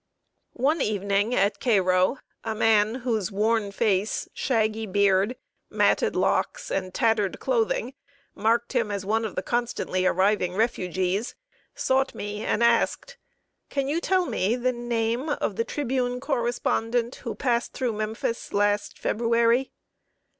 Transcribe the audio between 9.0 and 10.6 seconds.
one of the constantly arriving